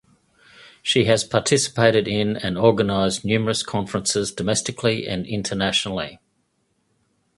She 0.81 1.03
has 1.03 1.23
participated 1.23 2.07
in 2.07 2.35
and 2.35 2.57
organized 2.57 3.23
numerous 3.23 3.61
conferences 3.61 4.31
domestically 4.31 5.07
and 5.07 5.27
internationally. 5.27 6.19